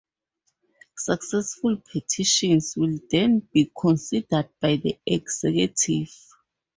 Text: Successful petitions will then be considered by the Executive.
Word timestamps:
Successful 0.97 1.77
petitions 1.93 2.75
will 2.75 2.97
then 3.11 3.47
be 3.53 3.71
considered 3.79 4.49
by 4.59 4.75
the 4.77 4.97
Executive. 5.05 6.09